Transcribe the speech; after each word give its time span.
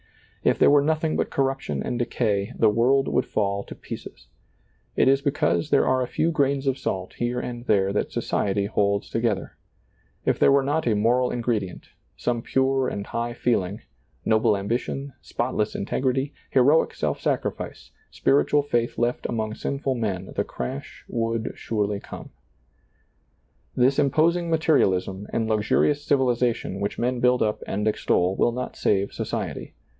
If 0.43 0.57
there 0.57 0.71
were 0.71 0.81
nothing 0.81 1.15
but 1.15 1.29
corruption 1.29 1.83
and 1.83 1.99
decay, 1.99 2.51
the 2.57 2.71
world 2.71 3.07
would 3.07 3.27
fall 3.27 3.63
to 3.63 3.75
pieces. 3.75 4.27
It 4.95 5.07
is 5.07 5.21
because 5.21 5.69
there 5.69 5.85
are 5.85 6.01
a 6.01 6.07
few 6.07 6.31
grains 6.31 6.65
of 6.65 6.79
salt 6.79 7.13
here 7.19 7.39
and 7.39 7.67
there 7.67 7.93
that 7.93 8.09
socie^ 8.09 8.67
holds 8.67 9.11
together. 9.11 9.57
If 10.25 10.39
there 10.39 10.51
were 10.51 10.63
not 10.63 10.87
a 10.87 10.95
moral 10.95 11.29
ingredient, 11.29 11.89
some 12.17 12.41
pure 12.41 12.87
and 12.87 13.05
high 13.05 13.33
feeling, 13.33 13.81
noble 14.25 14.57
ambition, 14.57 15.13
spot 15.21 15.53
less 15.55 15.75
integrity, 15.75 16.33
heroic 16.49 16.95
self 16.95 17.21
sacrifice, 17.21 17.91
spiritual 18.09 18.63
faith 18.63 18.97
left 18.97 19.27
among 19.29 19.53
sinful 19.53 19.93
men, 19.93 20.33
the 20.35 20.43
crash 20.43 21.05
would 21.07 21.51
surely 21.53 21.99
^lailizccbvGoOgle 21.99 22.01
PAUL 22.01 22.21
ABOARD 22.21 23.75
113 23.75 23.85
This 23.85 23.99
imposing 23.99 24.49
materialism 24.49 25.27
and 25.31 25.47
luxurious 25.47 26.03
civil 26.03 26.25
ization 26.29 26.79
which 26.79 26.97
men 26.97 27.19
build 27.19 27.43
up 27.43 27.61
and 27.67 27.87
extol 27.87 28.35
will 28.35 28.51
not 28.51 28.75
save 28.75 29.13
society. 29.13 29.75